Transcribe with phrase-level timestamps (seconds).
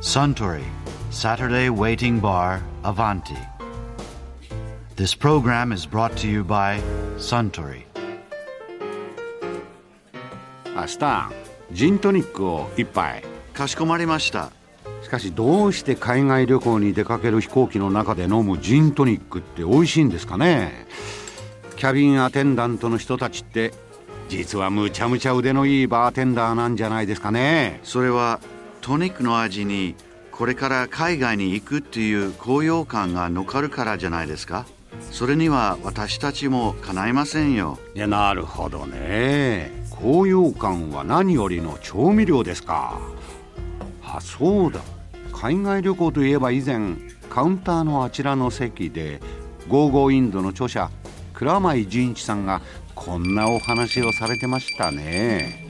[0.00, 0.62] Suntory
[1.10, 3.36] Saturday Waiting Bar Avanti.
[4.96, 6.80] This program is brought to you by
[7.18, 7.84] Suntory.
[10.74, 11.32] あスタン
[11.72, 14.52] ジントニックを一杯かしこまりました。
[15.02, 20.86] しかしどうして海外旅行に出かける飛行機の中で飲むジントニックって美味しいんですかね？
[21.76, 23.74] キャビンアテンダントの人たちって
[24.30, 27.80] 実はむちゃむちゃ腕のいいバーテンダーなんじゃないですかね？
[27.82, 28.40] それは
[28.80, 29.94] トニックの味に
[30.32, 34.66] これから海外に行くっていう高揚感が残るからじゃないですか？
[35.10, 37.78] それには私たちもかないませんよ。
[37.94, 39.70] いやなるほどね。
[39.90, 42.98] 高揚感は何よりの調味料ですか。
[44.02, 44.80] あそうだ。
[45.32, 46.96] 海外旅行といえば以前
[47.28, 49.20] カウンターのあちらの席で
[49.68, 50.90] 「ゴーゴーインド」の著者
[51.34, 52.60] 蔵前仁一さんが
[52.94, 55.69] こんなお話をされてましたね。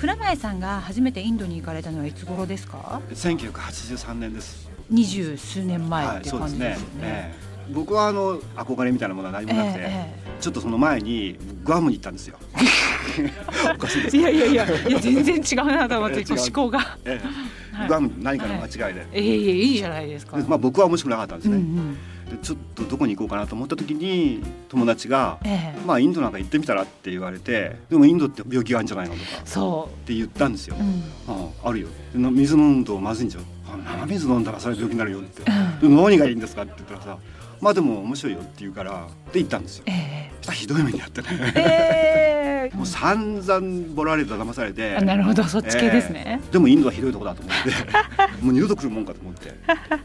[0.00, 4.70] 蔵前さんが初めてインドに行かれたのはいつ頃ですか？1983年です。
[4.88, 6.68] 二十数年前はい、ってそうですね。
[6.70, 7.02] 感じですよ。
[7.02, 7.34] ね、え
[7.68, 7.72] え。
[7.74, 12.38] 僕はあの憧れみたいなものは何もなくて、えちょっとその前にグアムに行ったんですよ。
[13.74, 16.96] おかしいですいやいやいやいや全然違うなと思って思考が。
[17.04, 17.76] ええ。
[17.76, 17.88] はい。
[17.88, 19.06] グアム何かの間違いで。
[19.12, 21.96] ええいいじゃないですか、でまあ僕は面白くなかったんですうんうね、ん
[22.30, 30.76] でちょっとどこに行こうかなと思った時に友達がええ「まあインドなんか行ってみたら?」って言われて「でもインドって病気があるんじゃないの?」とかっそて言ったんですよ。
[30.78, 30.82] う、う。
[30.82, 31.02] ん。
[31.28, 31.88] あああるよ。
[32.14, 35.42] 水飲むとまずいんじゃんあ生水飲んだらそれは病気になるよって、
[35.82, 35.90] うん。
[35.96, 37.18] で何がいいんですかって言ったらさ
[37.60, 38.94] まあでも面白いよって言うからっ
[39.32, 39.84] て言ったんですよ。
[39.86, 41.28] えそしたらひどい目にあってね。
[41.30, 42.29] えええ
[42.74, 44.96] もう散々ボラれた騙されて。
[44.96, 45.44] あなるほど。
[45.44, 46.52] そっち系ですね、ええ。
[46.52, 47.70] でもインドはひどいとこだと思って。
[48.44, 49.54] もう二度と来るもんかと思って。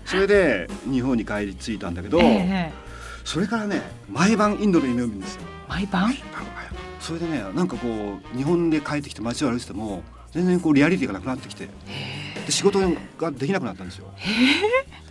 [0.06, 2.86] それで日本に帰り着いたんだけど、ええ
[3.24, 5.42] それからね毎晩インドの夢を見るんですよ。
[5.68, 6.14] 毎晩？
[7.00, 11.70] それでねなんかこう日本で帰ってきて街を歩いてても全然こうリアリティがなくなってきて。
[12.46, 12.80] で仕事
[13.18, 14.06] ができなくなったんですよ。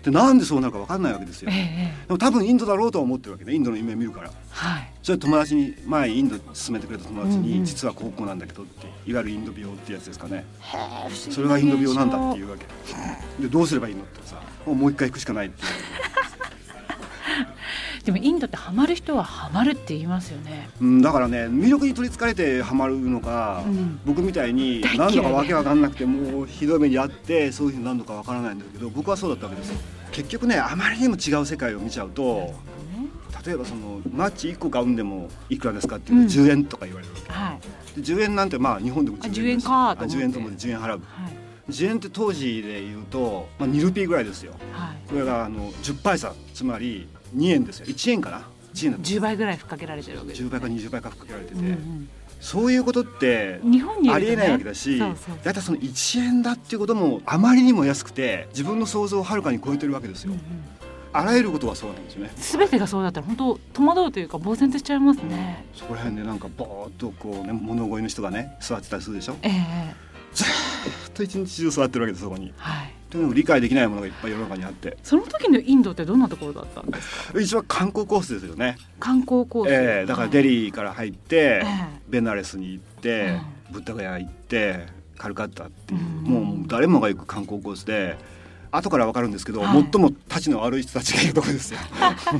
[0.04, 1.50] でなんでそうなるか分かんないわけですよ。
[1.50, 1.94] ええでえ。
[2.08, 4.30] えも多分インドだろうとは思ってるわけねインドの夢を見るから。
[4.50, 7.50] はいそれ友達に前インド勧めてくれた友達うんうん。
[7.60, 10.46] に実は高校なんだけどっていわゆるインド病ってやつですかね。
[11.12, 12.64] それがインド病なんだっていうわけ。
[13.42, 15.68] でどうすればいいのってさもうもう一回行くしかないっていう。
[18.02, 20.70] でもインドってハマる人はハマるって言いますよね。
[20.80, 24.00] うんだからね魅力に取りつかれてハマるのか、うん。
[24.06, 29.78] 僕みたいに何度かわけわかんなくてもうひどい目にあってそういうふうに何度かわからないんだけど僕はそうだったわけですよ。
[30.12, 32.54] 結局ねあまりにも違う世界を見ちゃうと
[33.44, 36.26] 例えばそのマッチ1個買うんでもいくらですかっていううん。
[36.28, 37.58] と10円とか言われる、は
[37.96, 38.00] い。
[38.00, 40.04] で10円なんてまあ日本でもあ10 10円かと思って。
[40.04, 40.88] あ10円と思って10円払う。
[40.88, 41.00] はい。
[41.70, 44.52] 10円って当時で言うと、まあ、2ルピーぐらいですよ。
[44.72, 45.08] はい。
[45.08, 47.86] これがあの10パイサつまり2円ですよ。
[47.86, 48.42] 1円かな。
[48.74, 49.06] 1円だった。
[49.08, 52.08] 10倍ぐらいふっかけられてるわけです、ね、10倍か20倍かかけられてて、うんうん。
[52.40, 60.34] そういうことって日本にありえないわけだし、そうそうだいたいその1円だっていうこともあまりにも安くて自分の想像をはるかに超えてるわけですよ、
[61.16, 62.32] あらゆることはそうなんですよね。
[62.36, 65.64] すべてがそうだったら本当戸惑うというか呆然としちゃいますね。
[65.72, 69.36] そこら辺でなんかぼーっとこうね物乞いの人がね座ってたりするでしょ？
[69.42, 69.94] ええ。
[70.34, 70.46] ずー
[71.08, 72.52] っと一日中座ってるわけですそこに。
[72.56, 72.92] はい。
[73.10, 74.98] でも理解できないものがいっぱい世の中にあって。
[75.04, 77.40] その時のインドってどんなところだったんですか？
[77.40, 79.70] 一番観光コースですよね、観光コース。
[79.70, 81.64] ええだからデリリーから入って、え
[82.08, 83.38] ベナレスに行って、
[83.70, 86.06] ブッダガヤ行ってカルカッタっていう、うん。
[86.24, 88.16] もう誰もが行く観光コースで
[88.76, 91.80] 後から分かるんですけど、はい最もたちの悪い人たちがいるところですよ。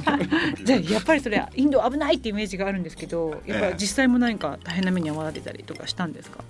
[0.65, 6.43] じゃあやっぱりそれインド危ないってイメージがあるんですけど、やっぱり実際も何か大変な目に遭われたりとかしたんですか？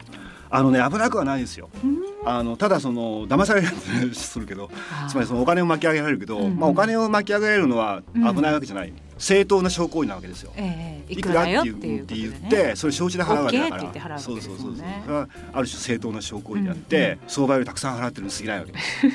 [0.57, 1.69] あのね危なくはないですよ。
[1.83, 1.99] うん。
[2.25, 4.71] あのただその騙されるするけど
[5.09, 6.45] つまりそのお金を巻き上げられるけど、うん。
[6.47, 10.53] うんまあ、お金を巻き上げられるのは危ないわけじゃない、正当な証拠なわけですよ。
[10.57, 12.49] ええいいくらっていうよって言っね。
[12.49, 13.85] てそれ承知で払うわけだから。
[13.85, 19.07] わけですそうそうそうそうそれはある種正当な証拠であって、うん相場よりたくさん払ってるに過ぎないわけです。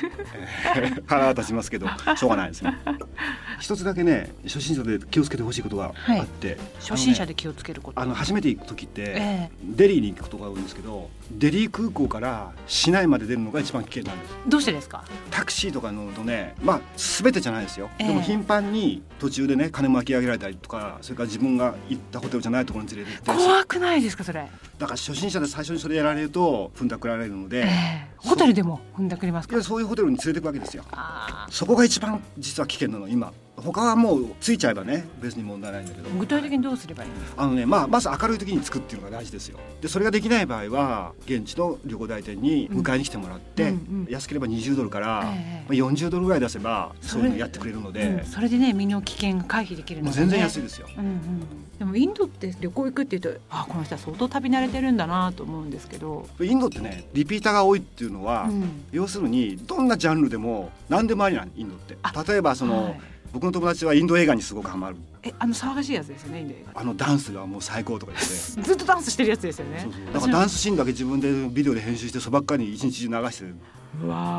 [0.76, 1.86] えー 腹は立ちますけど
[2.16, 2.76] しょうがないですね。
[3.60, 8.00] 一つだけね初心者で気をつけてほしいことがあって、初心者で気をつけること。
[8.00, 9.50] あの初めて行く時って、え。
[9.64, 14.34] デリーに行くことが多いんですけどデリー空港から市内まで出るのが一番危険なんです。
[14.48, 15.04] どうしてですか？
[15.30, 18.08] タクシーとか乗るとねまあ全てじゃないですよ、ええ。
[18.08, 23.44] でも頻繁に途中でね金巻き上げられたりとかそれから自分が行ったホテルじゃないところに連れて行って。
[23.44, 24.48] 怖くないですかそれ？
[24.78, 28.10] だから初心者で最初にそれやられると踏んだくられるので、ええ。
[28.16, 29.54] ホテルでも踏んだくりますか？
[29.54, 29.64] いや。
[29.64, 30.84] そういうホテルに連れていくわけですよ。
[30.90, 33.32] あそこが一番実は危険なの今。
[33.56, 36.08] 他はもうついちゃえばね別に問題ないんだけど。
[36.18, 37.42] 具体的にどうすればいいんですか？
[37.42, 39.58] あのねまあまず明るい時に着くっていうのが大事ですよ。
[39.82, 50.88] でそれができない場合は現地の旅行代理店に迎えに来てもらって、うんうん安ければ20ドルから、ええまあ、40ドルぐらい出せばそういうのやってくれるので、うんそれでね身の危険が回避できるのが、ね、全然安いですよ。
[50.96, 58.84] うんうん、でもインドって旅行行くっていうとあこの人は相当旅慣れてるんだなと思うんですけど、インドってねリピーターが多いっていうのは、うん。
[58.90, 61.96] 要するにどんなジャンルでも何でもありなんインドって。
[62.02, 63.00] あ例えばその、はい
[63.32, 64.96] 僕の友達はインド映画にすごくハマる。
[65.22, 66.80] えあの騒がしいやつですよねインド映画。
[66.80, 68.28] あのダンスがもう最高とか言って。
[68.62, 69.86] ずっとダンスしてるやつですよね。
[70.12, 73.54] だからダンスシーンだけ自分でビデオで編集してそばっかり一日中流してる。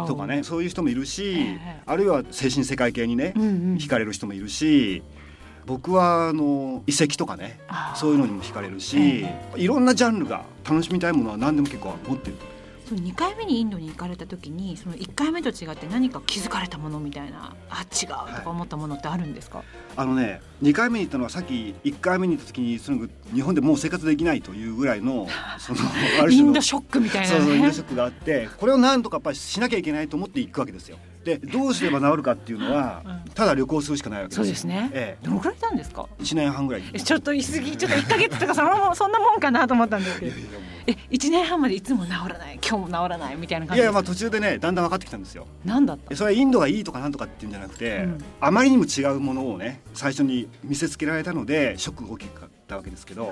[0.08, 0.44] とかね。
[0.44, 3.44] そういう人もいるし、ええあるいは精神世界系にね、うん。
[3.44, 5.02] うん惹かれる人もいるし
[5.66, 7.60] 僕はあの遺跡とかね
[7.96, 9.36] そういうのにも惹かれるし、え。
[9.56, 12.36] いろんなジャンルが楽しみたいものは何でも結構持ってる
[12.92, 19.64] その2回目にインドに行かれた時にその1回目と違って何か気づかれたものみたいなあ違うとか思ったものってあるんですか、
[19.96, 25.26] あのね2回目に行ったのはさっき1回目に行った時にその日本でもう生活できないというぐらいの
[25.58, 30.98] そのインドショックみたいなそうそうインドねショックがあってこれをなんとかやっぱりしなきゃいけないと思って行くわけですよ。
[31.24, 33.32] で どうすれば治るかっていうのはうん。
[33.34, 35.26] ただ旅行するしかないわけですそうですね、ええ。
[35.26, 36.84] どのくらいいたんですか？1年半ぐらい。
[36.92, 40.34] えちょっと言い過ぎちょっと1か月とかそのそんなもんかなと思ったんですけど
[40.88, 42.60] え1年半までいつも治らない？
[42.68, 45.48] 今日も治らないみたいな感じいやいやまあ途中でねだんだん分かってきたんですよ。
[45.66, 46.16] 何だった？
[46.16, 48.18] それはインドがいいとかなんとかっていうんじゃなくて、うん。
[48.40, 53.32] あまりにも違うものをね最初に見せつけられたのでショックが大きかったわけですけど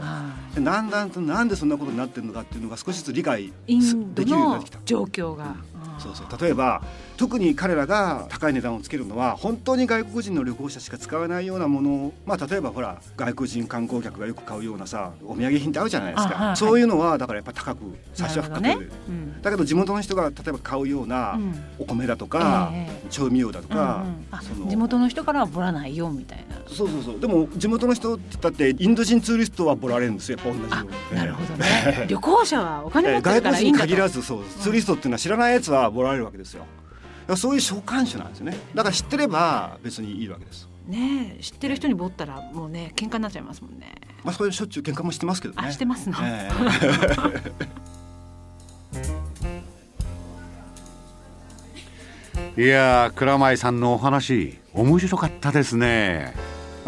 [0.59, 4.79] だんだんとなんでそんなことになってるのかっていうのが少しずつ理解インドできるようになっのてきた。
[4.85, 5.55] 状況が、
[5.99, 6.41] そうそう。
[6.41, 6.81] 例えば
[7.17, 11.89] 特に彼らが高い値段をつけるのは本当に外国人の旅行者しか使わないようなもの。
[11.89, 16.57] をまあ例えばほら外国人観光客がよく買うようなさお土産品ってあるじゃないですか、あはい。
[16.57, 18.91] そういうのはだからやっぱり高く最初はかける、なるほどね。
[19.07, 19.41] うん。
[19.41, 21.55] だけど地元の人が例えば買うようなうん。
[21.79, 23.09] お米だとか、ええ。
[23.09, 24.25] 調味料だとか、うんうん。
[24.31, 24.67] あその。
[24.67, 27.19] 地元の人からはボラないよみたいなそうそうそう。
[27.19, 31.19] でも地元の人って言ったってインド人ツーリストはボラれるんですよやっぱ同じあように。
[31.19, 32.05] なるほどね。
[32.07, 33.87] 旅行者はお金持えーってるから外国人にいいんだと。
[33.87, 36.61] 限らずそうツーリストっていうのは知らないやつはボラれるわけですよ。
[36.61, 36.69] だか
[37.27, 38.57] らそういう召喚種なんですよね。
[38.75, 40.69] だから知ってれば別にいいわけです。
[40.87, 43.95] ねえ知ってる人にボったらもうね喧嘩になっちゃいますもんね。
[44.23, 45.67] まあそれしょっちゅう喧嘩もしてますけどね。
[45.67, 46.17] あしてますの。
[46.21, 46.49] え。
[52.57, 56.33] いやー蔵前さんのお話面白かったですね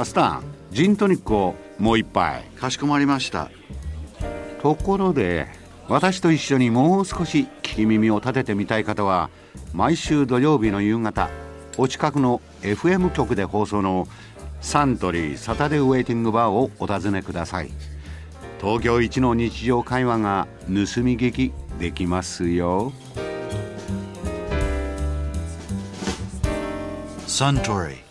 [0.01, 2.41] アスタンジントニックをもう一杯。
[2.59, 3.51] かしこまりました。
[4.59, 5.45] ところで
[5.87, 9.29] 私と一緒にもう少し聞き耳を立ててみたい方は
[9.73, 11.29] 毎週土曜日の夕方
[11.77, 14.07] お近くの FM 局で放送の
[14.59, 17.69] サントリーサタデーウェイティングバーをお尋ねください。
[18.59, 20.71] 東京一の日常会話が盗
[21.03, 22.91] み聞きできますよ。
[27.27, 28.10] Suntory